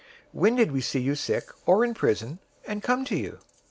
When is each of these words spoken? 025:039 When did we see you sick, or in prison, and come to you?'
025:039 0.29 0.29
When 0.41 0.55
did 0.55 0.71
we 0.71 0.81
see 0.81 0.99
you 0.99 1.13
sick, 1.13 1.49
or 1.67 1.85
in 1.85 1.93
prison, 1.93 2.39
and 2.65 2.81
come 2.81 3.05
to 3.05 3.15
you?' 3.15 3.37